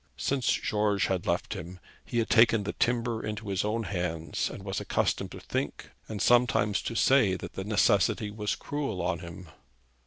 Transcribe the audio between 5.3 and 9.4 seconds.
to think and sometimes to say that the necessity was cruel on